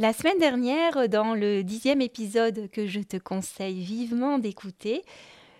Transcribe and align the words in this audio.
La 0.00 0.14
semaine 0.14 0.38
dernière, 0.38 1.10
dans 1.10 1.34
le 1.34 1.62
dixième 1.62 2.00
épisode 2.00 2.70
que 2.70 2.86
je 2.86 3.00
te 3.00 3.18
conseille 3.18 3.84
vivement 3.84 4.38
d'écouter, 4.38 5.02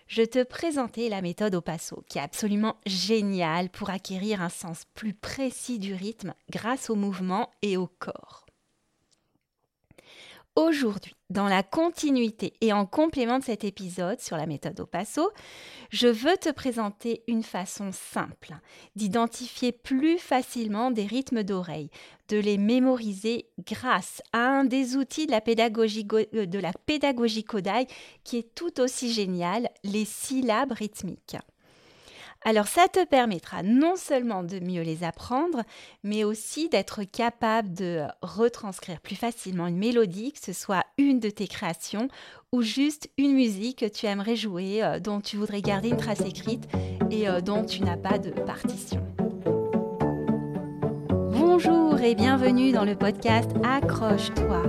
je 0.07 0.23
te 0.23 0.41
présentais 0.41 1.09
la 1.09 1.21
méthode 1.21 1.53
au 1.53 1.61
passo, 1.61 2.03
qui 2.07 2.17
est 2.17 2.21
absolument 2.21 2.75
géniale 2.87 3.69
pour 3.69 3.91
acquérir 3.91 4.41
un 4.41 4.49
sens 4.49 4.85
plus 4.95 5.13
précis 5.13 5.77
du 5.77 5.93
rythme 5.93 6.33
grâce 6.49 6.89
au 6.89 6.95
mouvement 6.95 7.51
et 7.61 7.77
au 7.77 7.85
corps. 7.85 8.47
Aujourd'hui, 10.57 11.15
dans 11.29 11.47
la 11.47 11.63
continuité 11.63 12.51
et 12.59 12.73
en 12.73 12.85
complément 12.85 13.39
de 13.39 13.43
cet 13.45 13.63
épisode 13.63 14.19
sur 14.19 14.35
la 14.35 14.45
méthode 14.45 14.81
au 14.81 14.85
passo, 14.85 15.31
je 15.89 16.09
veux 16.09 16.35
te 16.35 16.51
présenter 16.51 17.23
une 17.29 17.41
façon 17.41 17.93
simple 17.93 18.57
d'identifier 18.97 19.71
plus 19.71 20.17
facilement 20.17 20.91
des 20.91 21.05
rythmes 21.05 21.43
d'oreille, 21.43 21.89
de 22.27 22.37
les 22.37 22.57
mémoriser 22.57 23.45
grâce 23.65 24.21
à 24.33 24.39
un 24.39 24.65
des 24.65 24.97
outils 24.97 25.25
de 25.25 25.31
la 25.31 25.39
pédagogie, 25.39 26.05
euh, 26.13 26.45
de 26.45 26.59
la 26.59 26.73
pédagogie 26.85 27.45
Kodai 27.45 27.87
qui 28.25 28.37
est 28.37 28.53
tout 28.53 28.81
aussi 28.81 29.13
génial, 29.13 29.69
les 29.85 30.03
syllabes 30.03 30.73
rythmiques. 30.73 31.37
Alors 32.43 32.67
ça 32.67 32.87
te 32.87 33.05
permettra 33.05 33.61
non 33.61 33.95
seulement 33.95 34.41
de 34.43 34.59
mieux 34.59 34.81
les 34.81 35.03
apprendre, 35.03 35.61
mais 36.03 36.23
aussi 36.23 36.69
d'être 36.69 37.03
capable 37.03 37.71
de 37.71 38.01
retranscrire 38.23 38.99
plus 38.99 39.15
facilement 39.15 39.67
une 39.67 39.77
mélodie, 39.77 40.31
que 40.31 40.39
ce 40.39 40.53
soit 40.53 40.83
une 40.97 41.19
de 41.19 41.29
tes 41.29 41.47
créations 41.47 42.07
ou 42.51 42.63
juste 42.63 43.11
une 43.19 43.33
musique 43.33 43.79
que 43.79 43.85
tu 43.85 44.07
aimerais 44.07 44.35
jouer, 44.35 44.83
euh, 44.83 44.99
dont 44.99 45.21
tu 45.21 45.37
voudrais 45.37 45.61
garder 45.61 45.89
une 45.89 45.97
trace 45.97 46.21
écrite 46.21 46.67
et 47.11 47.29
euh, 47.29 47.41
dont 47.41 47.63
tu 47.63 47.83
n'as 47.83 47.97
pas 47.97 48.17
de 48.17 48.31
partition. 48.31 49.05
Bonjour 51.29 52.01
et 52.01 52.15
bienvenue 52.15 52.71
dans 52.71 52.85
le 52.85 52.95
podcast 52.95 53.51
Accroche-toi, 53.63 54.63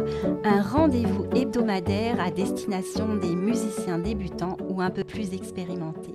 un 0.45 0.61
rendez-vous 0.61 1.25
hebdomadaire 1.35 2.21
à 2.21 2.31
destination 2.31 3.17
des 3.17 3.35
musiciens 3.35 3.99
débutants 3.99 4.59
ou 4.69 4.83
un 4.83 4.91
peu 4.91 5.05
plus 5.05 5.33
expérimentés. 5.33 6.15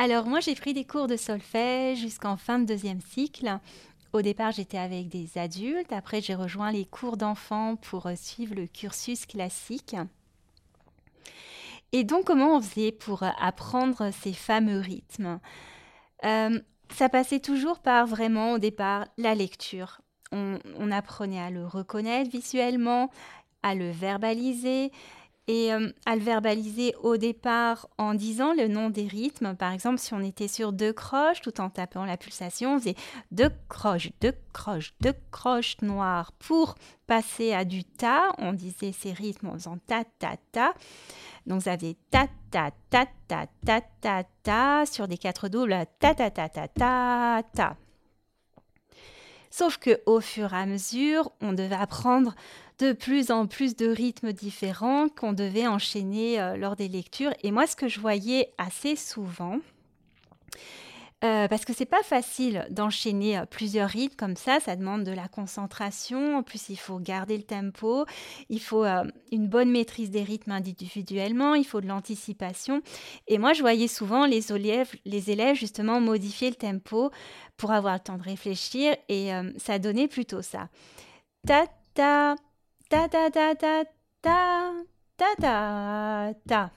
Alors 0.00 0.26
moi 0.26 0.38
j'ai 0.38 0.54
pris 0.54 0.74
des 0.74 0.84
cours 0.84 1.08
de 1.08 1.16
solfège 1.16 1.98
jusqu'en 1.98 2.36
fin 2.36 2.60
de 2.60 2.64
deuxième 2.64 3.00
cycle. 3.00 3.58
Au 4.12 4.22
départ 4.22 4.52
j'étais 4.52 4.78
avec 4.78 5.08
des 5.08 5.36
adultes, 5.36 5.92
après 5.92 6.20
j'ai 6.20 6.36
rejoint 6.36 6.70
les 6.70 6.84
cours 6.84 7.16
d'enfants 7.16 7.74
pour 7.74 8.06
euh, 8.06 8.14
suivre 8.14 8.54
le 8.54 8.68
cursus 8.68 9.26
classique. 9.26 9.96
Et 11.90 12.04
donc 12.04 12.26
comment 12.26 12.56
on 12.56 12.60
faisait 12.60 12.92
pour 12.92 13.24
euh, 13.24 13.30
apprendre 13.40 14.12
ces 14.12 14.32
fameux 14.32 14.78
rythmes? 14.78 15.40
Euh, 16.24 16.60
Ça 16.92 17.08
passait 17.08 17.40
toujours 17.40 17.80
par 17.80 18.06
vraiment 18.06 18.52
au 18.52 18.58
départ 18.58 19.08
la 19.16 19.34
lecture. 19.34 20.00
on 20.30 20.92
apprenait 20.92 21.40
à 21.40 21.50
le 21.50 21.66
reconnaître 21.66 22.30
visuellement, 22.30 23.10
à 23.64 23.74
le 23.74 23.90
verbaliser, 23.90 24.92
et 25.48 25.72
euh, 25.72 25.90
à 26.04 26.14
le 26.14 26.22
verbaliser 26.22 26.94
au 27.02 27.16
départ 27.16 27.88
en 27.96 28.14
disant 28.14 28.52
le 28.52 28.68
nom 28.68 28.90
des 28.90 29.06
rythmes. 29.08 29.56
Par 29.56 29.72
exemple, 29.72 29.98
si 29.98 30.12
on 30.12 30.20
était 30.20 30.46
sur 30.46 30.72
deux 30.72 30.92
croches 30.92 31.40
tout 31.40 31.60
en 31.60 31.70
tapant 31.70 32.04
la 32.04 32.18
pulsation, 32.18 32.74
on 32.74 32.78
faisait 32.78 32.94
deux 33.32 33.50
croches, 33.68 34.10
deux 34.20 34.34
croches, 34.52 34.94
deux 35.00 35.14
croches 35.32 35.78
noires. 35.80 36.32
Pour 36.32 36.74
passer 37.06 37.54
à 37.54 37.64
du 37.64 37.82
ta, 37.84 38.28
on 38.36 38.52
disait 38.52 38.92
ces 38.92 39.12
rythmes 39.12 39.48
en 39.48 39.54
faisant 39.54 39.78
ta 39.86 40.04
ta 40.18 40.36
ta. 40.52 40.74
Donc 41.46 41.62
ça 41.62 41.78
faisait 41.78 41.96
ta 42.10 42.26
ta 42.50 42.70
ta 42.90 43.06
ta 43.26 43.46
ta 43.64 43.80
ta 44.02 44.24
ta 44.42 44.86
sur 44.86 45.08
des 45.08 45.16
quatre 45.16 45.48
doubles 45.48 45.74
ta 45.98 46.14
ta 46.14 46.30
ta 46.30 46.48
ta 46.50 46.68
ta 46.68 47.42
ta. 47.54 47.76
Sauf 49.50 49.78
que 49.78 50.00
au 50.06 50.20
fur 50.20 50.52
et 50.52 50.56
à 50.56 50.66
mesure, 50.66 51.32
on 51.40 51.52
devait 51.52 51.74
apprendre 51.74 52.34
de 52.78 52.92
plus 52.92 53.30
en 53.30 53.46
plus 53.46 53.74
de 53.76 53.88
rythmes 53.88 54.32
différents 54.32 55.08
qu'on 55.08 55.32
devait 55.32 55.66
enchaîner 55.66 56.40
euh, 56.40 56.56
lors 56.56 56.76
des 56.76 56.88
lectures. 56.88 57.32
Et 57.42 57.50
moi, 57.50 57.66
ce 57.66 57.74
que 57.74 57.88
je 57.88 57.98
voyais 57.98 58.52
assez 58.56 58.94
souvent, 58.94 59.58
euh, 61.24 61.48
parce 61.48 61.64
que 61.64 61.72
c'est 61.72 61.84
pas 61.84 62.02
facile 62.04 62.66
d'enchaîner 62.70 63.38
euh, 63.38 63.44
plusieurs 63.44 63.88
rythmes 63.88 64.14
comme 64.16 64.36
ça, 64.36 64.60
ça 64.60 64.76
demande 64.76 65.02
de 65.02 65.10
la 65.10 65.26
concentration. 65.26 66.36
En 66.36 66.42
plus, 66.44 66.68
il 66.68 66.76
faut 66.76 66.98
garder 67.00 67.36
le 67.36 67.42
tempo, 67.42 68.04
il 68.48 68.60
faut 68.60 68.84
une 69.32 69.48
bonne 69.48 69.70
maîtrise 69.70 70.10
des 70.10 70.22
rythmes 70.22 70.52
individuellement, 70.52 71.54
il 71.54 71.64
faut 71.64 71.80
de 71.80 71.88
l'anticipation. 71.88 72.82
Et 73.26 73.38
moi, 73.38 73.52
je 73.52 73.62
voyais 73.62 73.88
souvent 73.88 74.26
les 74.26 74.52
élèves, 74.52 74.94
les 75.04 75.30
élèves 75.30 75.56
justement 75.56 76.00
modifier 76.00 76.50
le 76.50 76.56
tempo 76.56 77.10
pour 77.56 77.72
avoir 77.72 77.94
le 77.94 78.00
temps 78.00 78.18
de 78.18 78.22
réfléchir, 78.22 78.94
et 79.08 79.30
ça 79.56 79.78
donnait 79.78 80.08
plutôt 80.08 80.42
ça. 80.42 80.68
Ta 81.46 81.66
ta 81.94 82.36
ta 82.88 83.08
ta 83.08 83.30
ta 83.30 83.54
ta 83.54 83.84
ta 84.22 84.72
ta 85.16 85.34
ta 85.40 86.32
ta. 86.46 86.70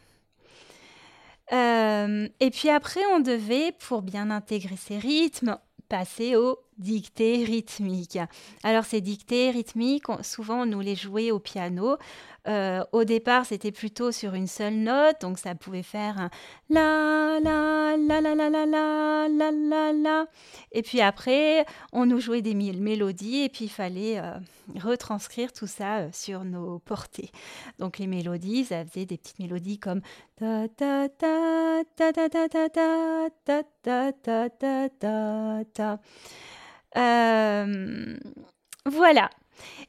Euh, 1.53 2.27
et 2.39 2.49
puis 2.49 2.69
après, 2.69 3.01
on 3.13 3.19
devait, 3.19 3.73
pour 3.73 4.01
bien 4.01 4.29
intégrer 4.29 4.77
ces 4.77 4.97
rythmes, 4.97 5.57
passer 5.89 6.35
aux 6.35 6.59
dictées 6.77 7.43
rythmiques. 7.43 8.19
Alors 8.63 8.85
ces 8.85 9.01
dictées 9.01 9.51
rythmiques, 9.51 10.05
souvent 10.21 10.63
on 10.63 10.65
nous 10.65 10.81
les 10.81 10.95
jouait 10.95 11.31
au 11.31 11.39
piano. 11.39 11.97
Euh, 12.47 12.83
au 12.91 13.03
départ, 13.03 13.45
c'était 13.45 13.71
plutôt 13.71 14.11
sur 14.11 14.33
une 14.33 14.47
seule 14.47 14.73
note, 14.73 15.21
donc 15.21 15.37
ça 15.37 15.53
pouvait 15.53 15.83
faire 15.83 16.17
un 16.17 16.29
la 16.69 17.39
la 17.39 17.95
la 17.97 18.19
la 18.19 18.33
la 18.33 18.49
la 18.49 18.65
la 18.65 19.27
la 19.29 19.51
la 19.51 19.93
la. 19.93 20.25
Et 20.71 20.81
puis 20.81 21.01
après, 21.01 21.65
on 21.93 22.07
nous 22.07 22.19
jouait 22.19 22.41
des 22.41 22.55
mélodies 22.55 23.43
et 23.43 23.49
puis 23.49 23.65
il 23.65 23.69
fallait 23.69 24.19
euh, 24.19 24.39
retranscrire 24.79 25.53
tout 25.53 25.67
ça 25.67 25.99
euh, 25.99 26.09
sur 26.13 26.43
nos 26.43 26.79
portées. 26.79 27.29
Donc 27.77 27.99
les 27.99 28.07
mélodies, 28.07 28.65
ça 28.65 28.85
faisait 28.85 29.05
des 29.05 29.17
petites 29.17 29.39
mélodies 29.39 29.77
comme 29.77 30.01
ta 30.35 30.67
ta 30.67 31.09
ta 31.09 31.83
ta 31.95 32.11
ta 32.11 32.29
ta 32.29 32.49
ta 32.49 32.69
ta 32.69 34.11
ta 34.23 34.49
ta 34.49 34.89
ta 34.89 35.63
ta. 35.73 35.99
Voilà. 38.85 39.29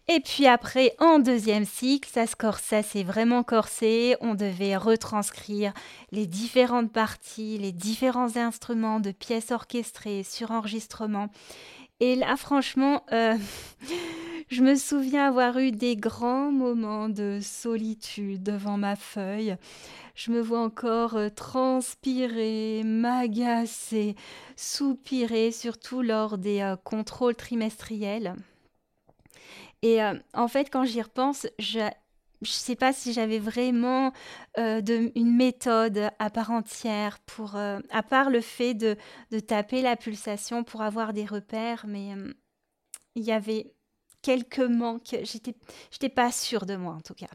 Et 0.09 0.21
puis 0.21 0.47
après, 0.47 0.95
en 0.99 1.19
deuxième 1.19 1.65
cycle, 1.65 2.09
ça 2.13 2.27
se 2.27 2.37
corsait, 2.37 2.83
c'est 2.83 3.05
vraiment 3.05 3.43
corsé. 3.43 4.17
On 4.21 4.35
devait 4.35 4.77
retranscrire 4.77 5.73
les 6.11 6.27
différentes 6.27 6.93
parties, 6.93 7.57
les 7.59 7.73
différents 7.73 8.37
instruments 8.37 9.01
de 9.01 9.13
pièces 9.13 9.53
orchestrées 9.53 10.25
sur 10.25 10.51
enregistrement. 10.51 11.29
Et 12.01 12.17
là, 12.17 12.37
franchement, 12.37 13.05
euh, 13.13 13.37
je 14.53 14.63
me 14.63 14.75
souviens 14.75 15.29
avoir 15.29 15.57
eu 15.59 15.73
des 15.73 15.97
grands 15.97 16.53
moments 16.53 17.09
de 17.09 17.39
solitude 17.41 18.43
devant 18.43 18.77
ma 18.77 18.97
feuille. 18.97 19.57
Je 20.15 20.31
me 20.31 20.43
vois 20.43 20.61
encore 20.61 21.17
euh, 21.17 21.31
transpirer, 21.31 22.83
m'agacer, 22.85 24.15
soupirer, 24.55 25.53
surtout 25.53 26.03
lors 26.03 26.37
des 26.37 26.61
euh, 26.61 26.77
contrôles 26.77 27.35
trimestriels. 27.35 28.35
Et 29.81 30.03
euh, 30.03 30.19
en 30.35 30.49
fait, 30.49 30.69
quand 30.71 30.85
j'y 30.85 31.01
repense, 31.01 31.47
je 31.59 31.79
ne 31.81 32.47
sais 32.47 32.77
pas 32.77 32.93
si 32.93 33.15
j'avais 33.15 33.39
vraiment 33.39 34.13
une 34.59 35.35
méthode 35.35 36.11
à 36.19 36.29
part 36.29 36.51
entière 36.51 37.21
pour, 37.21 37.57
à 37.57 38.03
part 38.03 38.29
le 38.29 38.43
fait 38.43 38.75
de, 38.75 38.97
taper 39.41 39.81
la 39.81 39.97
pulsation 39.97 40.63
pour 40.63 40.83
avoir 40.83 41.15
des 41.15 41.25
repères, 41.25 41.87
mais 41.89 42.11
il 43.15 43.23
y 43.23 43.33
avait 43.33 43.73
quelques 44.23 44.61
manques. 44.61 45.17
J'étais, 45.23 45.55
j'étais 45.91 46.09
pas 46.09 46.33
sûre 46.33 46.67
de 46.67 46.77
moi 46.77 46.95
en 46.95 47.01
tout 47.01 47.15
cas. 47.15 47.29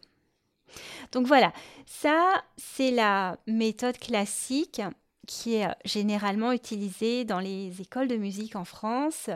Donc 1.11 1.27
voilà, 1.27 1.53
ça 1.85 2.43
c'est 2.57 2.91
la 2.91 3.37
méthode 3.47 3.97
classique 3.97 4.81
qui 5.27 5.55
est 5.55 5.67
généralement 5.85 6.51
utilisé 6.51 7.25
dans 7.25 7.39
les 7.39 7.81
écoles 7.81 8.07
de 8.07 8.15
musique 8.15 8.55
en 8.55 8.65
France, 8.65 9.29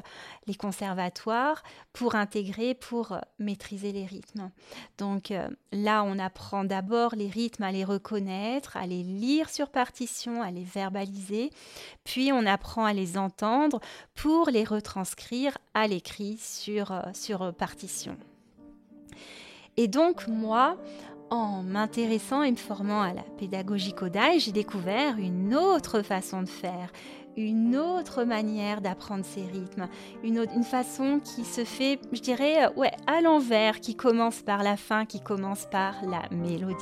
les 0.48 0.56
conservatoires, 0.56 1.62
pour 1.94 2.16
intégrer, 2.16 2.74
pour 2.74 3.18
maîtriser 3.38 3.92
les 3.92 4.06
rythmes. 4.06 4.50
Donc 4.98 5.34
là, 5.72 6.04
on 6.04 6.18
apprend 6.18 6.64
d'abord 6.64 7.14
les 7.16 7.28
rythmes 7.28 7.64
à 7.64 7.72
les 7.72 7.84
reconnaître, 7.84 8.78
à 8.78 8.88
les 8.88 9.04
lire 9.04 9.50
sur 9.50 9.70
partition, 9.70 10.42
à 10.42 10.50
les 10.50 10.64
verbaliser, 10.64 11.52
puis 12.06 12.32
on 12.32 12.46
apprend 12.46 12.86
à 12.86 12.94
les 12.94 13.18
entendre 13.18 13.82
pour 14.16 14.50
les 14.50 14.64
retranscrire 14.64 15.58
à 15.74 15.88
l'écrit 15.88 16.38
sur, 16.38 16.94
sur 17.14 17.54
partition. 17.54 18.18
Et 19.78 19.88
donc 19.88 20.28
moi, 20.28 20.78
en 21.32 21.64
m'intéressant 21.64 22.44
et 22.44 22.52
me 22.52 22.58
formant 22.58 23.02
à 23.02 23.14
la 23.14 23.24
pédagogie 23.40 23.94
Kodai, 23.94 24.38
j'ai 24.40 24.52
découvert 24.52 25.18
une 25.18 25.56
autre 25.56 26.02
façon 26.02 26.44
de 26.44 26.50
faire, 26.50 26.92
une 27.38 27.78
autre 27.78 28.26
manière 28.26 28.82
d'apprendre 28.82 29.24
ces 29.24 29.44
rythmes, 29.44 29.88
une, 30.24 30.46
une, 30.54 30.64
façon 30.64 31.22
qui 31.24 31.46
se 31.46 31.64
fait, 31.64 32.00
je 32.12 32.20
dirais, 32.20 32.66
euh, 32.66 32.70
ouais, 32.76 32.92
à 33.08 33.22
l'envers, 33.22 33.80
qui 33.80 33.96
commence 33.96 34.42
par 34.42 34.62
la 34.62 34.76
fin, 34.76 35.06
qui 35.06 35.22
commence 35.22 35.66
par 35.72 35.96
la 36.06 36.24
mélodie. 36.36 36.76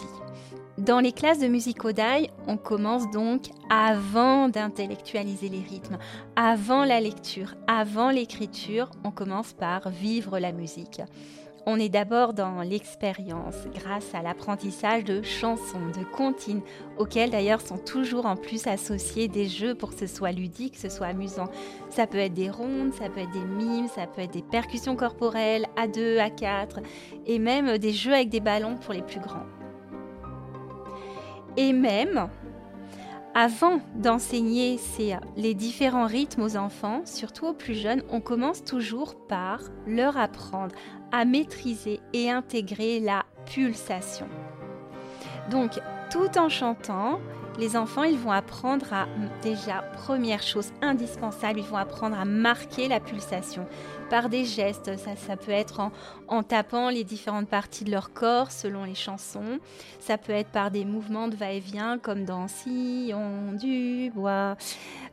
Dans 0.79 0.99
les 0.99 1.11
classes 1.11 1.39
de 1.39 1.47
musique 1.47 1.79
Kodai, 1.79 2.31
on 2.47 2.57
commence 2.57 3.09
donc 3.11 3.49
avant 3.69 4.49
d'intellectualiser 4.49 5.49
les 5.49 5.61
rythmes, 5.61 5.97
avant 6.35 6.85
la 6.85 6.99
lecture, 6.99 7.53
avant 7.67 8.09
l'écriture, 8.09 8.89
on 9.03 9.11
commence 9.11 9.53
par 9.53 9.89
vivre 9.89 10.39
la 10.39 10.51
musique. 10.51 11.01
On 11.71 11.77
est 11.77 11.89
d'abord 11.89 12.33
dans 12.33 12.63
l'expérience 12.63 13.67
grâce 13.75 14.15
à 14.15 14.23
l'apprentissage 14.23 15.03
de 15.03 15.21
chansons, 15.21 15.85
de 15.95 16.03
comptines, 16.03 16.63
auxquelles 16.97 17.29
d'ailleurs 17.29 17.61
sont 17.61 17.77
toujours 17.77 18.25
en 18.25 18.35
plus 18.35 18.65
associés 18.65 19.27
des 19.27 19.47
jeux 19.47 19.75
pour 19.75 19.91
que 19.91 19.99
ce 19.99 20.07
soit 20.07 20.31
ludique, 20.31 20.73
que 20.73 20.79
ce 20.79 20.89
soit 20.89 21.05
amusant. 21.05 21.47
Ça 21.91 22.07
peut 22.07 22.17
être 22.17 22.33
des 22.33 22.49
rondes, 22.49 22.95
ça 22.95 23.07
peut 23.07 23.19
être 23.19 23.29
des 23.29 23.45
mimes, 23.45 23.87
ça 23.87 24.07
peut 24.07 24.21
être 24.21 24.33
des 24.33 24.41
percussions 24.41 24.95
corporelles 24.95 25.67
à 25.77 25.87
2, 25.87 26.17
à 26.17 26.31
4 26.31 26.79
et 27.27 27.37
même 27.37 27.77
des 27.77 27.93
jeux 27.93 28.15
avec 28.15 28.29
des 28.29 28.39
ballons 28.39 28.77
pour 28.77 28.95
les 28.95 29.03
plus 29.03 29.19
grands. 29.19 29.45
Et 31.55 31.71
même, 31.71 32.29
avant 33.39 33.79
d'enseigner 33.95 34.77
les 35.37 35.53
différents 35.53 36.07
rythmes 36.07 36.41
aux 36.41 36.57
enfants, 36.57 37.03
surtout 37.05 37.47
aux 37.47 37.53
plus 37.53 37.73
jeunes, 37.73 38.03
on 38.09 38.19
commence 38.19 38.65
toujours 38.65 39.15
par 39.27 39.61
leur 39.87 40.17
apprendre 40.17 40.75
à 41.13 41.23
maîtriser 41.23 42.01
et 42.11 42.29
intégrer 42.29 42.99
la 42.99 43.23
pulsation. 43.45 44.27
Donc, 45.49 45.79
tout 46.11 46.37
en 46.37 46.49
chantant, 46.49 47.21
les 47.59 47.75
enfants, 47.75 48.03
ils 48.03 48.17
vont 48.17 48.31
apprendre 48.31 48.91
à, 48.93 49.07
déjà, 49.41 49.81
première 49.93 50.41
chose 50.41 50.71
indispensable, 50.81 51.59
ils 51.59 51.65
vont 51.65 51.77
apprendre 51.77 52.17
à 52.17 52.23
marquer 52.23 52.87
la 52.87 52.99
pulsation 52.99 53.67
par 54.09 54.29
des 54.29 54.45
gestes. 54.45 54.97
Ça, 54.97 55.15
ça 55.15 55.35
peut 55.35 55.51
être 55.51 55.91
en, 56.27 56.43
tapant 56.43 56.89
les 56.89 57.03
différentes 57.03 57.49
parties 57.49 57.83
de 57.83 57.91
leur 57.91 58.13
corps 58.13 58.51
selon 58.51 58.85
les 58.85 58.95
chansons. 58.95 59.59
Ça 59.99 60.17
peut 60.17 60.31
être 60.31 60.49
par 60.49 60.71
des 60.71 60.85
mouvements 60.85 61.27
de 61.27 61.35
va-et-vient 61.35 61.99
comme 61.99 62.23
dans 62.23 62.47
Sillon 62.47 63.51
du 63.53 64.09
bois. 64.15 64.55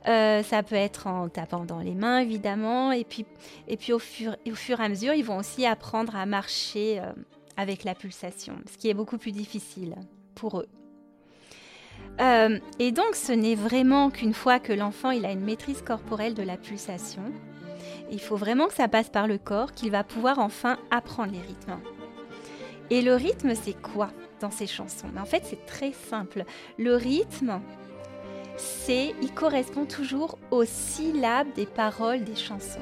Euh, 0.07 0.43
ça 0.45 0.63
peut 0.63 0.77
être 0.77 1.09
en 1.09 1.29
tapant 1.29 1.65
dans 1.65 1.81
les 1.81 1.95
mains, 1.95 2.21
évidemment. 2.21 2.93
Et 2.93 3.05
puis, 3.05 3.27
et 3.67 3.77
puis 3.77 3.93
au, 3.93 3.99
fur, 3.99 4.37
au 4.47 4.55
fur 4.55 4.81
et 4.81 4.85
à 4.85 4.89
mesure, 4.89 5.15
ils 5.15 5.25
vont 5.25 5.39
aussi 5.39 5.67
apprendre 5.67 6.15
à 6.15 6.27
marcher 6.27 7.01
euh, 7.01 7.13
avec 7.57 7.83
la 7.83 7.95
pulsation, 7.95 8.55
ce 8.71 8.79
qui 8.79 8.89
est 8.89 8.95
beaucoup 8.95 9.19
plus 9.19 9.33
difficile 9.33 9.97
pour 10.35 10.61
eux. 10.61 10.69
Euh, 12.21 12.59
et 12.79 12.93
donc, 12.93 13.15
ce 13.15 13.33
n'est 13.33 13.55
vraiment 13.55 14.11
qu'une 14.11 14.35
fois 14.35 14.59
que 14.59 14.73
l'enfant 14.73 15.11
il 15.11 15.27
a 15.27 15.33
une 15.33 15.45
maîtrise 15.45 15.83
corporelle 15.83 16.35
de 16.35 16.43
la 16.43 16.57
pulsation, 16.57 17.23
il 18.11 18.21
faut 18.21 18.37
vraiment 18.37 18.69
que 18.69 18.75
ça 18.75 18.89
passe 18.89 19.11
par 19.11 19.27
le 19.27 19.39
corps 19.39 19.73
qu'il 19.73 19.91
va 19.91 20.05
pouvoir 20.05 20.39
enfin 20.39 20.79
apprendre 20.91 21.33
les 21.33 21.41
rythmes. 21.41 21.79
Et 22.91 23.03
le 23.03 23.15
rythme, 23.15 23.55
c'est 23.55 23.81
quoi 23.81 24.11
dans 24.41 24.51
ces 24.51 24.67
chansons? 24.67 25.09
En 25.21 25.25
fait, 25.25 25.43
c'est 25.45 25.67
très 25.67 25.93
simple. 25.93 26.45
Le 26.79 26.95
rythme, 26.95 27.61
c'est, 28.57 29.15
il 29.23 29.33
correspond 29.33 29.85
toujours 29.85 30.39
aux 30.51 30.65
syllabes 30.65 31.53
des 31.55 31.67
paroles 31.67 32.25
des 32.25 32.37
chansons. 32.37 32.81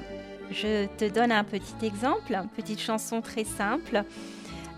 Je 0.51 0.87
te 0.99 1.09
donne 1.09 1.33
un 1.33 1.45
petit 1.45 1.75
exemple, 1.87 2.35
une 2.35 2.49
petite 2.49 2.81
chanson 2.81 3.23
très 3.23 3.45
simple. 3.45 4.05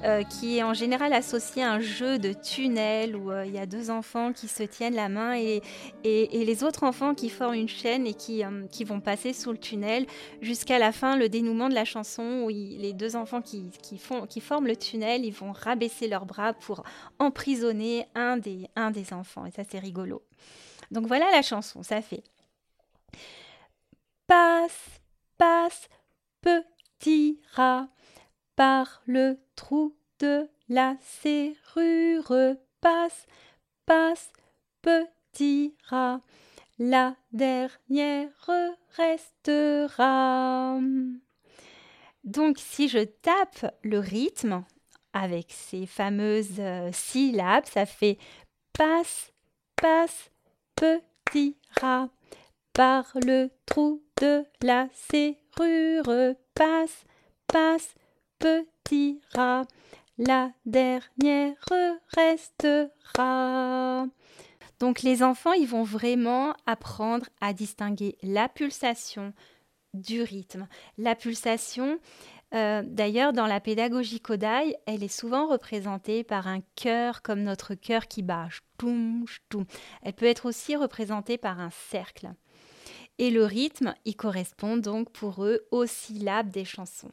Euh, 0.06 0.22
qui 0.22 0.58
est 0.58 0.62
en 0.62 0.72
général 0.72 1.12
associée 1.12 1.64
à 1.64 1.72
un 1.72 1.80
jeu 1.80 2.16
de 2.20 2.32
tunnel 2.32 3.16
où 3.16 3.32
euh, 3.32 3.44
il 3.44 3.52
y 3.52 3.58
a 3.58 3.66
deux 3.66 3.90
enfants 3.90 4.32
qui 4.32 4.46
se 4.46 4.62
tiennent 4.62 4.94
la 4.94 5.08
main 5.08 5.36
et, 5.36 5.62
et, 6.04 6.44
les 6.44 6.62
autres 6.62 6.84
enfants 6.84 7.12
qui 7.12 7.28
forment 7.28 7.54
une 7.54 7.68
chaîne 7.68 8.06
et 8.06 8.14
qui, 8.14 8.44
euh, 8.44 8.68
qui 8.70 8.84
vont 8.84 9.00
passer 9.00 9.32
sous 9.32 9.50
le 9.50 9.58
tunnel 9.58 10.06
jusqu'à 10.40 10.78
la 10.78 10.92
fin, 10.92 11.16
le 11.16 11.28
dénouement 11.28 11.68
de 11.68 11.74
la 11.74 11.84
chanson 11.84 12.42
où 12.44 12.50
les 12.50 12.92
deux 12.92 13.16
enfants 13.16 13.42
qui, 13.42 13.68
qui, 13.82 13.98
font, 13.98 14.26
qui 14.28 14.40
forment 14.40 14.68
le 14.68 14.76
tunnel, 14.76 15.24
ils 15.24 15.34
vont 15.34 15.50
rabaisser 15.50 16.06
leurs 16.06 16.26
bras 16.26 16.52
pour 16.52 16.84
emprisonner 17.18 18.06
un 18.14 18.36
des, 18.36 18.68
un 18.76 18.92
des 18.92 19.12
enfants. 19.12 19.44
Et 19.44 19.50
ça, 19.50 19.62
c'est 19.68 19.80
rigolo. 19.80 20.22
Donc 20.92 21.08
voilà 21.08 21.28
la 21.32 21.42
chanson, 21.42 21.82
ça 21.82 22.00
fait 22.00 22.22
Passe, 24.28 25.00
passe, 25.36 25.88
petit 26.42 27.40
rat, 27.54 27.88
par 28.56 29.02
le 29.06 29.38
trou 29.54 29.94
de 30.18 30.48
la 30.68 30.96
serrure, 31.00 32.56
passe, 32.80 33.26
passe, 33.84 34.32
petit 34.82 35.74
rat, 35.84 36.20
la 36.78 37.14
dernière 37.32 38.30
restera. 38.96 40.78
Donc 42.24 42.56
si 42.58 42.88
je 42.88 43.04
tape 43.04 43.72
le 43.82 43.98
rythme 43.98 44.64
avec 45.12 45.46
ces 45.50 45.86
fameuses 45.86 46.58
euh, 46.58 46.90
syllabes, 46.92 47.66
ça 47.66 47.86
fait 47.86 48.18
passe, 48.72 49.32
passe, 49.76 50.30
petit 50.74 51.56
rat, 51.80 52.08
par 52.72 53.06
le 53.14 53.48
trou 53.64 54.02
de 54.20 54.44
la 54.62 54.88
serrure, 54.92 56.34
passe, 56.54 57.04
passe, 57.46 57.94
petit 58.38 59.20
rat, 59.34 59.66
la 60.18 60.50
dernière 60.64 61.54
restera. 62.16 64.06
Donc 64.78 65.02
les 65.02 65.22
enfants, 65.22 65.52
ils 65.52 65.68
vont 65.68 65.84
vraiment 65.84 66.54
apprendre 66.66 67.26
à 67.40 67.52
distinguer 67.52 68.16
la 68.22 68.48
pulsation 68.48 69.32
du 69.94 70.22
rythme. 70.22 70.68
La 70.98 71.14
pulsation, 71.14 71.98
euh, 72.54 72.82
d'ailleurs, 72.84 73.32
dans 73.32 73.46
la 73.46 73.60
pédagogie 73.60 74.20
Kodai, 74.20 74.76
elle 74.86 75.02
est 75.02 75.08
souvent 75.08 75.46
représentée 75.46 76.24
par 76.24 76.46
un 76.46 76.60
cœur 76.74 77.22
comme 77.22 77.42
notre 77.42 77.74
cœur 77.74 78.06
qui 78.06 78.22
bat. 78.22 78.48
Elle 80.02 80.12
peut 80.14 80.26
être 80.26 80.46
aussi 80.46 80.76
représentée 80.76 81.38
par 81.38 81.60
un 81.60 81.70
cercle. 81.70 82.32
Et 83.18 83.30
le 83.30 83.44
rythme, 83.44 83.94
il 84.04 84.14
correspond 84.14 84.76
donc 84.76 85.10
pour 85.10 85.44
eux 85.44 85.66
aux 85.70 85.86
syllabes 85.86 86.50
des 86.50 86.66
chansons. 86.66 87.10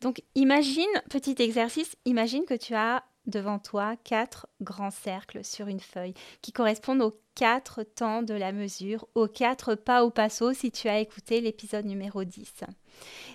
Donc 0.00 0.22
imagine, 0.34 0.84
petit 1.10 1.36
exercice, 1.38 1.96
imagine 2.04 2.44
que 2.44 2.54
tu 2.54 2.74
as 2.74 3.04
devant 3.26 3.58
toi 3.58 3.96
quatre 4.04 4.46
grands 4.60 4.90
cercles 4.90 5.44
sur 5.44 5.66
une 5.66 5.80
feuille 5.80 6.14
qui 6.42 6.52
correspondent 6.52 7.02
aux 7.02 7.18
quatre 7.34 7.82
temps 7.82 8.22
de 8.22 8.34
la 8.34 8.52
mesure, 8.52 9.06
aux 9.14 9.28
quatre 9.28 9.74
pas 9.74 10.04
au 10.04 10.10
passo 10.10 10.52
si 10.52 10.70
tu 10.70 10.88
as 10.88 11.00
écouté 11.00 11.40
l'épisode 11.40 11.84
numéro 11.84 12.24
10. 12.24 12.64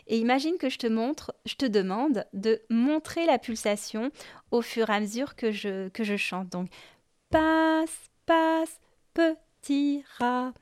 Et 0.07 0.17
imagine 0.17 0.57
que 0.57 0.69
je 0.69 0.77
te 0.77 0.87
montre, 0.87 1.35
je 1.45 1.55
te 1.55 1.65
demande 1.65 2.25
de 2.33 2.61
montrer 2.69 3.25
la 3.25 3.37
pulsation 3.37 4.11
au 4.49 4.61
fur 4.61 4.89
et 4.89 4.93
à 4.93 4.99
mesure 4.99 5.35
que 5.35 5.51
je, 5.51 5.89
que 5.89 6.03
je 6.03 6.17
chante. 6.17 6.49
Donc 6.49 6.69
passe, 7.29 8.09
passe, 8.25 8.79
petit 9.13 10.03
rat, 10.17 10.53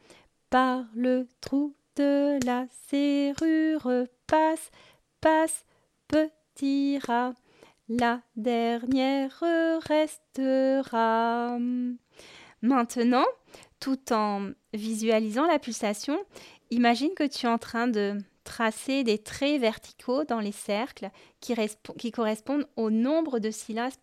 par 0.50 0.84
le 0.96 1.28
trou 1.42 1.76
de 1.96 2.44
la 2.46 2.66
serrure, 2.90 4.08
passe, 4.28 4.72
passe, 5.22 5.66
petit 6.08 7.00
rat 7.00 7.34
la 7.90 8.22
dernière 8.36 9.44
restera. 9.88 11.58
Maintenant, 12.62 13.26
tout 13.80 14.14
en 14.14 14.52
visualisant 14.74 15.48
la 15.48 15.60
pulsation, 15.60 16.20
imagine 16.70 17.14
que 17.16 17.26
tu 17.26 17.46
es 17.46 17.50
en 17.50 17.58
train 17.58 17.88
de 17.88 18.18
tracer 18.44 19.04
des 19.04 19.18
traits 19.18 19.62
verticaux 19.62 20.24
dans 20.24 20.40
les 20.40 20.52
cercles 20.52 21.10
qui, 21.40 22.12
correspondent 22.12 22.68
au 22.76 22.90
nombre 22.90 23.40
de 23.40 23.52
syllabes, 23.52 23.94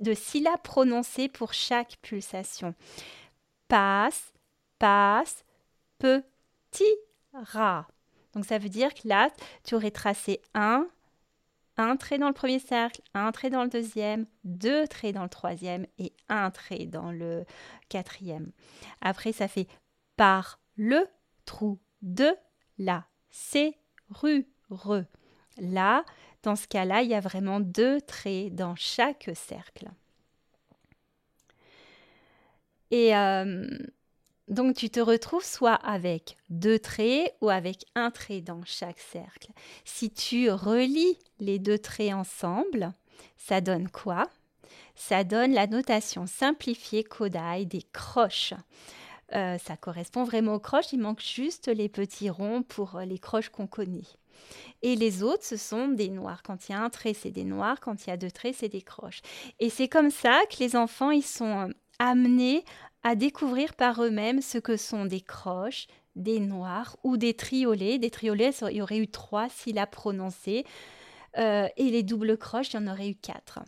de 0.00 0.14
syllabes 0.14 0.62
prononcées 0.62 1.28
pour 1.28 1.52
chaque 1.52 1.96
pulsation. 2.02 2.74
Passe, 3.68 4.32
passe, 4.78 5.44
petit 5.98 6.94
rat. 7.32 7.86
Donc 8.34 8.44
ça 8.44 8.58
veut 8.58 8.68
dire 8.68 8.92
que 8.94 9.06
là, 9.06 9.30
tu 9.64 9.74
aurais 9.74 9.90
tracé 9.90 10.40
1, 10.54 10.86
un 11.76 11.96
trait 11.96 12.18
dans 12.18 12.28
le 12.28 12.34
premier 12.34 12.58
cercle, 12.58 13.00
un 13.14 13.32
trait 13.32 13.50
dans 13.50 13.62
le 13.62 13.68
deuxième, 13.68 14.26
deux 14.44 14.86
traits 14.86 15.14
dans 15.14 15.22
le 15.22 15.28
troisième 15.28 15.86
et 15.98 16.12
un 16.28 16.50
trait 16.50 16.86
dans 16.86 17.10
le 17.10 17.44
quatrième. 17.88 18.52
Après, 19.00 19.32
ça 19.32 19.48
fait 19.48 19.66
par 20.16 20.60
le 20.76 21.06
trou 21.44 21.78
de 22.02 22.30
la, 22.78 23.06
c'est. 23.30 23.78
Là, 25.58 26.04
dans 26.42 26.56
ce 26.56 26.66
cas-là, 26.68 27.02
il 27.02 27.10
y 27.10 27.14
a 27.14 27.20
vraiment 27.20 27.60
deux 27.60 28.00
traits 28.00 28.54
dans 28.54 28.76
chaque 28.76 29.30
cercle. 29.34 29.88
Et 32.90 33.16
euh, 33.16 33.66
donc 34.48 34.76
tu 34.76 34.90
te 34.90 35.00
retrouves 35.00 35.44
soit 35.44 35.74
avec 35.74 36.36
deux 36.50 36.78
traits 36.78 37.34
ou 37.40 37.48
avec 37.48 37.84
un 37.94 38.10
trait 38.10 38.40
dans 38.40 38.62
chaque 38.64 38.98
cercle. 38.98 39.50
Si 39.84 40.10
tu 40.10 40.50
relis 40.50 41.18
les 41.40 41.58
deux 41.58 41.78
traits 41.78 42.12
ensemble, 42.12 42.92
ça 43.36 43.60
donne 43.60 43.88
quoi? 43.88 44.28
Ça 44.94 45.24
donne 45.24 45.52
la 45.52 45.66
notation 45.66 46.26
simplifiée 46.26 47.04
Kodai 47.04 47.64
des 47.64 47.82
croches. 47.92 48.54
Euh, 49.34 49.58
ça 49.58 49.76
correspond 49.76 50.24
vraiment 50.24 50.54
aux 50.54 50.60
croches, 50.60 50.92
il 50.92 51.00
manque 51.00 51.22
juste 51.22 51.68
les 51.68 51.88
petits 51.88 52.30
ronds 52.30 52.62
pour 52.62 53.00
les 53.00 53.18
croches 53.18 53.48
qu'on 53.48 53.66
connaît. 53.66 54.06
Et 54.82 54.96
les 54.96 55.22
autres, 55.22 55.44
ce 55.44 55.56
sont 55.56 55.88
des 55.88 56.10
noirs. 56.10 56.42
Quand 56.42 56.68
il 56.68 56.72
y 56.72 56.74
a 56.74 56.80
un 56.80 56.90
trait, 56.90 57.14
c'est 57.14 57.30
des 57.30 57.44
noirs. 57.44 57.80
Quand 57.80 58.06
il 58.06 58.10
y 58.10 58.12
a 58.12 58.16
deux 58.16 58.30
traits, 58.30 58.56
c'est 58.58 58.68
des 58.68 58.82
croches. 58.82 59.22
Et 59.58 59.70
c'est 59.70 59.88
comme 59.88 60.10
ça 60.10 60.40
que 60.50 60.62
les 60.62 60.76
enfants, 60.76 61.10
ils 61.10 61.24
sont 61.24 61.68
euh, 61.68 61.72
amenés 61.98 62.64
à 63.04 63.14
découvrir 63.14 63.74
par 63.74 64.02
eux-mêmes 64.02 64.42
ce 64.42 64.58
que 64.58 64.76
sont 64.76 65.04
des 65.04 65.20
croches, 65.20 65.86
des 66.16 66.40
noirs 66.40 66.96
ou 67.04 67.16
des 67.16 67.34
triolets. 67.34 67.98
Des 67.98 68.10
triolets, 68.10 68.54
il 68.70 68.78
y 68.78 68.82
aurait 68.82 68.98
eu 68.98 69.08
trois 69.08 69.48
syllabes 69.50 69.90
prononcées. 69.90 70.64
Euh, 71.36 71.68
et 71.76 71.90
les 71.90 72.02
doubles 72.02 72.38
croches, 72.38 72.72
il 72.72 72.76
y 72.76 72.78
en 72.78 72.90
aurait 72.90 73.10
eu 73.10 73.14
quatre. 73.14 73.60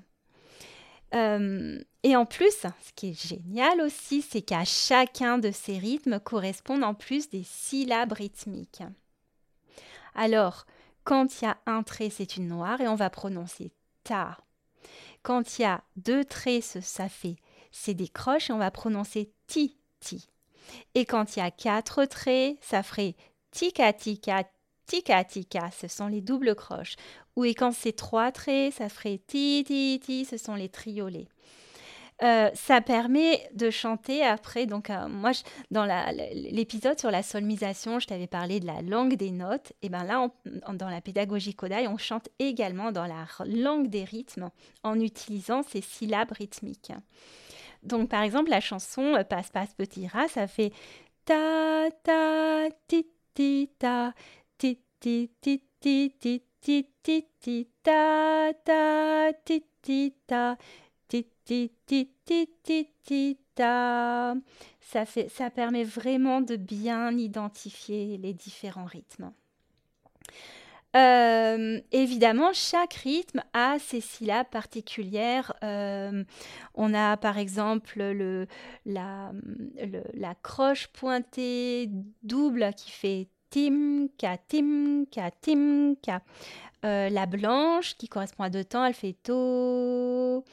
Euh, 1.14 1.78
et 2.02 2.16
en 2.16 2.24
plus, 2.24 2.50
ce 2.50 2.92
qui 2.94 3.10
est 3.10 3.28
génial 3.28 3.80
aussi, 3.80 4.22
c'est 4.22 4.42
qu'à 4.42 4.64
chacun 4.64 5.38
de 5.38 5.50
ces 5.50 5.78
rythmes 5.78 6.18
correspondent 6.18 6.84
en 6.84 6.94
plus 6.94 7.28
des 7.28 7.44
syllabes 7.44 8.12
rythmiques. 8.12 8.82
Alors, 10.14 10.66
quand 11.04 11.40
il 11.40 11.44
y 11.44 11.48
a 11.48 11.58
un 11.66 11.82
trait, 11.82 12.10
c'est 12.10 12.36
une 12.36 12.48
noire 12.48 12.80
et 12.80 12.88
on 12.88 12.94
va 12.94 13.10
prononcer 13.10 13.70
ta. 14.02 14.38
Quand 15.22 15.58
il 15.58 15.62
y 15.62 15.64
a 15.64 15.82
deux 15.96 16.24
traits, 16.24 16.62
ça 16.62 17.08
fait 17.08 17.36
c'est 17.76 17.94
des 17.94 18.08
croches 18.08 18.50
et 18.50 18.52
on 18.52 18.58
va 18.58 18.70
prononcer 18.70 19.30
ti, 19.46 19.76
ti. 20.00 20.28
Et 20.94 21.04
quand 21.04 21.36
il 21.36 21.40
y 21.40 21.42
a 21.42 21.50
quatre 21.50 22.04
traits, 22.06 22.56
ça 22.60 22.82
ferait 22.82 23.14
tika, 23.50 23.92
tika, 23.92 24.44
tika, 24.86 25.24
tika. 25.24 25.70
Ce 25.70 25.86
sont 25.86 26.08
les 26.08 26.22
doubles 26.22 26.54
croches. 26.54 26.96
Ou 27.36 27.44
et 27.44 27.54
quand 27.54 27.72
c'est 27.72 27.92
trois 27.92 28.32
traits, 28.32 28.74
ça 28.74 28.88
ferait 28.88 29.20
ti, 29.26 29.62
ti, 29.66 30.00
ti. 30.02 30.24
Ce 30.24 30.38
sont 30.38 30.54
les 30.54 30.68
triolets. 30.68 31.28
Euh, 32.22 32.50
ça 32.54 32.80
permet 32.80 33.46
de 33.52 33.68
chanter 33.68 34.24
après. 34.24 34.64
Donc, 34.64 34.88
euh, 34.88 35.06
moi, 35.06 35.32
dans 35.70 35.84
l'épisode 36.32 36.98
sur 36.98 37.10
la 37.10 37.22
solmisation, 37.22 37.98
je 37.98 38.06
t'avais 38.06 38.26
parlé 38.26 38.58
de 38.58 38.66
la 38.66 38.80
langue 38.80 39.16
des 39.16 39.30
notes. 39.30 39.74
Et 39.82 39.90
bien 39.90 40.04
là, 40.04 40.30
dans 40.72 40.88
la 40.88 41.02
pédagogie 41.02 41.54
Kodai, 41.54 41.86
on 41.88 41.98
chante 41.98 42.30
également 42.38 42.90
dans 42.90 43.06
la 43.06 43.26
langue 43.44 43.88
des 43.88 44.04
rythmes 44.04 44.48
en 44.82 44.98
utilisant 44.98 45.62
ces 45.62 45.82
syllabes 45.82 46.32
rythmiques. 46.32 46.92
Donc, 47.82 48.08
par 48.08 48.22
exemple, 48.22 48.50
la 48.50 48.60
chanson 48.60 49.14
euh, 49.14 49.24
Passe, 49.24 49.50
passe, 49.50 49.74
petit 49.74 50.06
rat, 50.06 50.28
ça 50.28 50.46
fait 50.46 50.72
ta, 51.24 51.88
ta, 52.02 52.68
ti, 52.88 53.06
ti, 53.34 53.70
ta, 53.78 54.12
ti, 54.58 54.78
ti, 55.00 55.30
ti, 55.40 55.62
ti, 55.80 56.12
ti, 56.20 56.42
ti, 56.60 56.86
ti, 57.02 57.26
ti, 57.40 57.68
ta, 57.82 58.52
ta, 58.64 59.32
ti, 59.44 59.64
ti, 59.82 60.14
ta, 60.26 60.56
ti, 61.08 61.26
ti, 61.44 61.72
ti, 61.86 62.10
ti, 62.24 62.48
ti, 62.62 62.88
ti, 63.04 63.38
ta. 63.54 64.34
Ça, 64.80 65.04
fait, 65.06 65.28
ça 65.28 65.50
permet 65.50 65.84
vraiment 65.84 66.40
de 66.40 66.56
bien 66.56 67.16
identifier 67.16 68.18
les 68.18 68.34
différents 68.34 68.84
rythmes. 68.84 69.32
Euh, 70.96 71.80
évidemment, 71.92 72.52
chaque 72.54 72.94
rythme 72.94 73.42
a 73.52 73.78
ses 73.78 74.00
syllabes 74.00 74.48
particulières. 74.48 75.52
Euh, 75.62 76.24
on 76.74 76.94
a 76.94 77.16
par 77.18 77.36
exemple 77.36 77.98
le, 77.98 78.46
la, 78.86 79.32
croche 80.42 80.86
pointée 80.88 81.90
double 82.22 82.72
qui 82.74 82.90
fait 82.90 83.28
timka, 83.50 84.38
timka, 84.48 85.30
timka. 85.42 86.22
Euh, 86.84 87.10
la 87.10 87.26
blanche 87.26 87.96
qui 87.96 88.08
correspond 88.08 88.44
à 88.44 88.50
deux 88.50 88.64
temps, 88.64 88.84
elle 88.84 88.94
fait 88.94 89.16
to. 89.22 90.44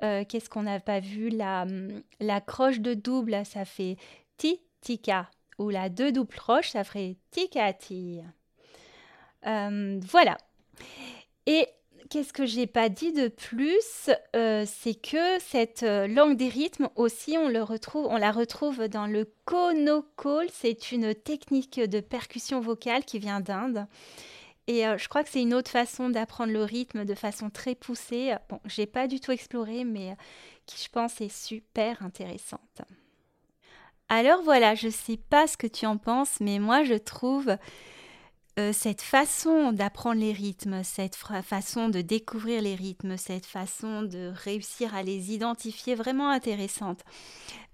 Qu'est-ce 0.00 0.50
qu'on 0.50 0.62
n'a 0.62 0.80
pas 0.80 0.98
vu? 0.98 1.28
La, 1.28 2.40
croche 2.40 2.80
de 2.80 2.94
double, 2.94 3.44
ça 3.44 3.64
fait 3.64 3.96
ti, 4.36 4.60
tika. 4.80 5.30
Ou 5.58 5.68
la 5.68 5.90
deux 5.90 6.12
doubles 6.12 6.34
croches, 6.34 6.70
ça 6.70 6.82
ferait 6.82 7.16
tikati. 7.30 8.22
Euh, 9.46 10.00
voilà. 10.02 10.38
Et 11.46 11.66
qu'est-ce 12.10 12.32
que 12.32 12.46
j'ai 12.46 12.66
pas 12.66 12.88
dit 12.88 13.12
de 13.12 13.28
plus 13.28 14.10
euh, 14.36 14.64
C'est 14.66 14.94
que 14.94 15.38
cette 15.40 15.82
euh, 15.82 16.06
langue 16.06 16.36
des 16.36 16.48
rythmes 16.48 16.88
aussi, 16.96 17.36
on, 17.38 17.48
la 17.48 18.32
retrouve 18.32 18.88
dans 18.88 19.06
le 19.06 19.32
konokol. 19.44 20.46
C'est 20.52 20.92
une 20.92 21.14
technique 21.14 21.80
de 21.80 22.00
percussion 22.00 22.60
vocale 22.60 23.04
qui 23.04 23.18
vient 23.18 23.40
d'Inde. 23.40 23.86
Et 24.68 24.84
je 24.84 25.08
crois 25.08 25.24
que 25.24 25.28
c'est 25.28 25.42
une 25.42 25.54
autre 25.54 25.72
façon 25.72 26.08
d'apprendre 26.08 26.52
le 26.52 26.62
rythme 26.62 27.04
de 27.04 27.16
façon 27.16 27.50
très 27.50 27.74
poussée. 27.74 28.32
Bon, 28.48 28.60
j'ai 28.64 28.86
pas 28.86 29.08
du 29.08 29.18
tout 29.18 29.32
exploré, 29.32 29.82
mais 29.82 30.16
qui 30.66 30.80
je 30.80 30.88
pense 30.88 31.20
est 31.20 31.34
super 31.34 32.00
intéressante. 32.04 32.82
Alors 34.08 34.42
voilà, 34.42 34.74
je 34.74 34.88
sais 34.90 35.16
pas 35.16 35.46
ce 35.46 35.56
que 35.56 35.66
tu 35.66 35.86
en 35.86 35.96
penses, 35.96 36.38
mais 36.40 36.58
moi 36.58 36.84
je 36.84 36.94
trouve 36.94 37.56
euh, 38.58 38.72
cette 38.74 39.00
façon 39.00 39.72
d'apprendre 39.72 40.20
les 40.20 40.32
rythmes, 40.32 40.82
cette 40.82 41.16
façon 41.16 41.88
de 41.88 42.02
découvrir 42.02 42.60
les 42.60 42.74
rythmes, 42.74 43.16
cette 43.16 43.46
façon 43.46 44.02
de 44.02 44.30
réussir 44.34 44.94
à 44.94 45.02
les 45.02 45.32
identifier 45.32 45.94
vraiment 45.94 46.28
intéressante, 46.28 47.00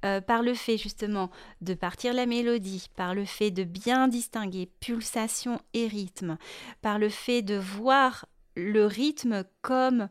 euh, 0.04 0.20
par 0.20 0.42
le 0.42 0.54
fait 0.54 0.78
justement 0.78 1.30
de 1.62 1.74
partir 1.74 2.14
la 2.14 2.26
mélodie, 2.26 2.86
par 2.94 3.12
le 3.12 3.24
fait 3.24 3.50
de 3.50 3.64
bien 3.64 4.06
distinguer 4.06 4.70
pulsation 4.78 5.60
et 5.74 5.88
rythme, 5.88 6.38
par 6.80 7.00
le 7.00 7.08
fait 7.08 7.42
de 7.42 7.56
voir 7.56 8.26
le 8.54 8.86
rythme 8.86 9.42
comme 9.62 10.08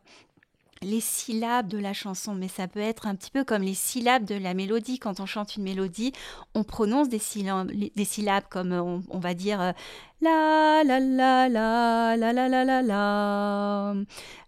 les 0.81 1.01
syllabes 1.01 1.67
de 1.67 1.77
la 1.77 1.93
chanson, 1.93 2.36
mais 2.36 2.48
ça 2.48 2.67
peut 2.67 2.79
être 2.79 3.07
un 3.07 3.15
petit 3.15 3.31
peu 3.31 3.43
comme 3.43 3.63
les 3.63 3.74
syllabes 3.74 4.25
de 4.25 4.36
la 4.36 4.53
mélodie. 4.53 5.00
Quand 5.00 5.19
on 5.19 5.25
chante 5.25 5.55
une 5.55 5.63
mélodie, 5.63 6.13
on 6.55 6.63
prononce 6.63 7.10
des 7.10 7.19
syllabes, 7.19 8.43
comme 8.50 8.72
on, 8.74 9.19
va 9.19 9.34
dire 9.34 9.74
la 10.22 10.84
la 10.84 11.00
la 11.00 11.50
la 11.50 12.15
la 12.15 12.34
la 12.34 12.48
la 12.48 12.48
la 12.48 12.63
la 12.63 12.81
la 12.81 13.96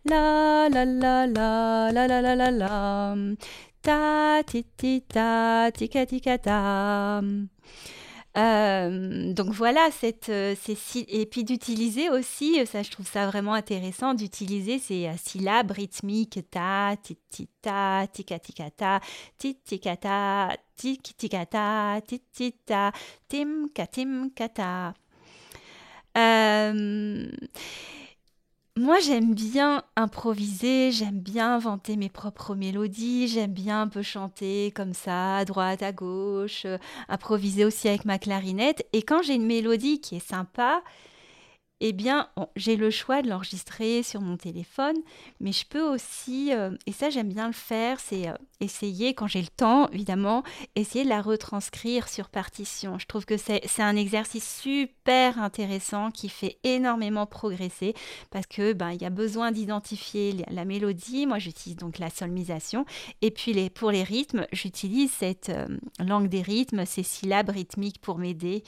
la 0.05 0.69
la 0.69 0.85
la 0.85 1.27
la 1.27 2.07
la 2.07 2.21
la 2.21 2.35
la 2.35 2.51
la 2.51 3.15
ta 3.81 4.43
ti 4.43 4.63
ti 4.77 5.01
ta 5.07 5.71
tika 5.71 6.05
tika 6.05 6.37
ta 6.37 7.21
euh, 8.37 9.33
donc 9.33 9.49
voilà, 9.49 9.89
cette, 9.91 10.29
euh, 10.29 10.55
et 11.07 11.25
puis 11.25 11.43
d'utiliser 11.43 12.09
aussi, 12.09 12.59
euh, 12.59 12.65
ça 12.65 12.83
je 12.83 12.91
trouve 12.91 13.07
ça 13.07 13.25
vraiment 13.27 13.53
intéressant, 13.53 14.13
d'utiliser 14.13 14.77
ces 14.77 15.09
syllabes 15.17 15.71
rythmiques 15.71 16.39
ta, 16.51 16.95
ti, 17.01 17.17
ti, 17.29 17.49
ta, 17.61 18.05
tika, 18.11 18.37
tika, 18.37 18.69
ta, 18.69 18.99
ti, 19.37 19.55
tika, 19.55 19.97
ta, 19.97 20.55
tik, 20.75 21.17
tika, 21.17 21.45
ta, 21.45 22.01
ti, 22.05 22.21
ti, 22.31 22.53
ta, 22.65 22.91
tim, 23.27 23.67
ka, 23.73 23.87
tim, 23.87 24.29
ta. 24.53 24.93
Moi, 28.79 29.01
j'aime 29.01 29.33
bien 29.33 29.83
improviser, 29.97 30.93
j'aime 30.93 31.19
bien 31.19 31.55
inventer 31.55 31.97
mes 31.97 32.07
propres 32.07 32.55
mélodies, 32.55 33.27
j'aime 33.27 33.51
bien 33.51 33.81
un 33.81 33.87
peu 33.89 34.01
chanter 34.01 34.71
comme 34.73 34.93
ça, 34.93 35.35
à 35.35 35.43
droite, 35.43 35.83
à 35.83 35.91
gauche, 35.91 36.63
euh, 36.63 36.77
improviser 37.09 37.65
aussi 37.65 37.89
avec 37.89 38.05
ma 38.05 38.17
clarinette. 38.17 38.87
Et 38.93 39.01
quand 39.01 39.21
j'ai 39.21 39.35
une 39.35 39.45
mélodie 39.45 39.99
qui 39.99 40.15
est 40.15 40.25
sympa, 40.25 40.81
eh 41.81 41.93
bien, 41.93 42.29
j'ai 42.55 42.75
le 42.75 42.89
choix 42.89 43.21
de 43.21 43.29
l'enregistrer 43.29 44.03
sur 44.03 44.21
mon 44.21 44.37
téléphone, 44.37 44.97
mais 45.39 45.51
je 45.51 45.65
peux 45.65 45.81
aussi, 45.81 46.53
euh, 46.53 46.71
et 46.87 46.91
ça 46.91 47.09
j'aime 47.09 47.29
bien 47.29 47.47
le 47.47 47.53
faire, 47.53 47.99
c'est 47.99 48.27
euh, 48.27 48.33
essayer, 48.59 49.13
quand 49.13 49.27
j'ai 49.27 49.41
le 49.41 49.47
temps, 49.47 49.89
évidemment, 49.91 50.43
essayer 50.75 51.03
de 51.05 51.09
la 51.09 51.21
retranscrire 51.21 52.09
sur 52.09 52.29
partition. 52.29 52.99
Je 52.99 53.05
trouve 53.05 53.25
que 53.25 53.37
c'est 53.37 53.61
un 53.79 53.95
exercice 53.95 54.59
super 54.61 55.41
intéressant 55.41 56.11
qui 56.11 56.27
fait 56.27 56.57
énormément 56.63 57.25
progresser 57.25 57.93
parce 58.29 58.45
que 58.45 58.73
ben, 58.73 58.91
il 58.91 59.01
y 59.01 59.05
a 59.05 59.09
besoin 59.09 59.51
d'identifier 59.51 60.45
la 60.49 60.65
mélodie. 60.65 61.25
Moi, 61.25 61.39
j'utilise 61.39 61.77
donc 61.77 61.99
la 61.99 62.09
solmisation. 62.09 62.85
Et 63.21 63.31
puis 63.31 63.69
pour 63.69 63.91
les 63.91 64.03
rythmes, 64.03 64.45
j'utilise 64.51 65.11
cette 65.11 65.49
euh, 65.49 65.67
langue 65.99 66.27
des 66.27 66.41
rythmes, 66.41 66.85
ces 66.85 67.03
syllabes 67.03 67.49
rythmiques 67.49 68.01
pour 68.01 68.17
m'aider 68.17 68.63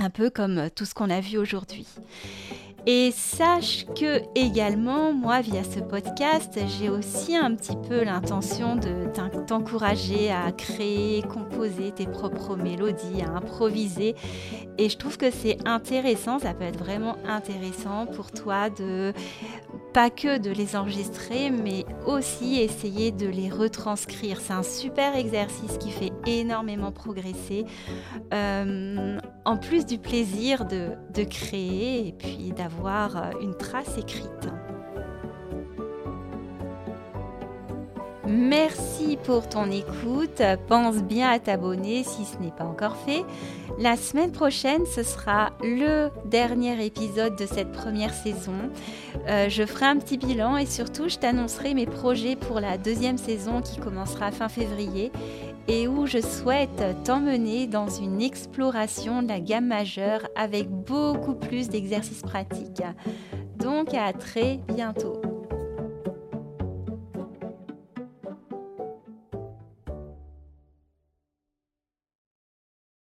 un 0.00 0.10
peu 0.10 0.30
comme 0.30 0.68
tout 0.74 0.84
ce 0.84 0.94
qu'on 0.94 1.10
a 1.10 1.20
vu 1.20 1.38
aujourd'hui. 1.38 1.86
Et 2.86 3.10
sache 3.10 3.84
que 3.84 4.22
également, 4.34 5.12
moi, 5.12 5.42
via 5.42 5.62
ce 5.62 5.80
podcast, 5.80 6.58
j'ai 6.78 6.88
aussi 6.88 7.36
un 7.36 7.54
petit 7.54 7.76
peu 7.88 8.02
l'intention 8.02 8.76
de 8.76 9.12
t'encourager 9.46 10.30
à 10.30 10.52
créer, 10.52 11.22
composer 11.22 11.92
tes 11.92 12.06
propres 12.06 12.56
mélodies, 12.56 13.20
à 13.26 13.36
improviser. 13.36 14.14
Et 14.78 14.88
je 14.88 14.96
trouve 14.96 15.18
que 15.18 15.30
c'est 15.30 15.58
intéressant, 15.66 16.38
ça 16.38 16.54
peut 16.54 16.64
être 16.64 16.78
vraiment 16.78 17.16
intéressant 17.26 18.06
pour 18.06 18.30
toi 18.30 18.70
de 18.70 19.12
pas 19.92 20.10
que 20.10 20.38
de 20.38 20.50
les 20.50 20.76
enregistrer, 20.76 21.50
mais 21.50 21.84
aussi 22.06 22.60
essayer 22.60 23.12
de 23.12 23.26
les 23.26 23.48
retranscrire. 23.48 24.40
C'est 24.40 24.52
un 24.52 24.62
super 24.62 25.16
exercice 25.16 25.78
qui 25.78 25.90
fait 25.90 26.12
énormément 26.26 26.92
progresser. 26.92 27.64
Euh, 28.32 29.18
en 29.44 29.56
plus 29.56 29.86
du 29.86 29.98
plaisir 29.98 30.66
de, 30.66 30.90
de 31.14 31.24
créer 31.24 32.08
et 32.08 32.12
puis 32.12 32.52
d'avoir 32.52 33.16
euh, 33.16 33.30
une 33.40 33.56
trace 33.56 33.96
écrite. 33.98 34.48
Merci 38.28 39.16
pour 39.24 39.48
ton 39.48 39.70
écoute. 39.70 40.42
Pense 40.68 40.96
bien 40.96 41.30
à 41.30 41.38
t'abonner 41.38 42.04
si 42.04 42.26
ce 42.26 42.36
n'est 42.38 42.50
pas 42.50 42.64
encore 42.64 42.96
fait. 42.96 43.24
La 43.78 43.96
semaine 43.96 44.32
prochaine, 44.32 44.84
ce 44.84 45.02
sera 45.02 45.52
le 45.62 46.10
dernier 46.26 46.84
épisode 46.84 47.36
de 47.36 47.46
cette 47.46 47.72
première 47.72 48.12
saison. 48.12 48.52
Euh, 49.28 49.48
je 49.48 49.64
ferai 49.64 49.86
un 49.86 49.96
petit 49.96 50.18
bilan 50.18 50.58
et 50.58 50.66
surtout, 50.66 51.08
je 51.08 51.16
t'annoncerai 51.16 51.72
mes 51.72 51.86
projets 51.86 52.36
pour 52.36 52.60
la 52.60 52.76
deuxième 52.76 53.16
saison 53.16 53.62
qui 53.62 53.80
commencera 53.80 54.30
fin 54.30 54.50
février 54.50 55.10
et 55.66 55.88
où 55.88 56.06
je 56.06 56.20
souhaite 56.20 56.84
t'emmener 57.04 57.66
dans 57.66 57.88
une 57.88 58.20
exploration 58.20 59.22
de 59.22 59.28
la 59.28 59.40
gamme 59.40 59.68
majeure 59.68 60.20
avec 60.36 60.68
beaucoup 60.68 61.34
plus 61.34 61.70
d'exercices 61.70 62.22
pratiques. 62.22 62.82
Donc 63.56 63.94
à 63.94 64.12
très 64.12 64.60
bientôt. 64.68 65.22